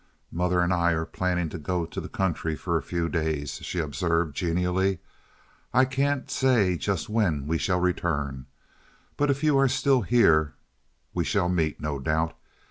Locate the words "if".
9.29-9.43